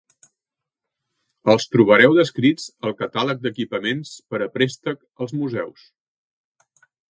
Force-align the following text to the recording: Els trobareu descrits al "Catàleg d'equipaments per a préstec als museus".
Els 1.53 1.67
trobareu 1.75 2.15
descrits 2.21 2.65
al 2.89 2.97
"Catàleg 3.03 3.45
d'equipaments 3.45 4.15
per 4.33 4.41
a 4.41 4.49
préstec 4.57 5.07
als 5.27 5.37
museus". 5.45 5.89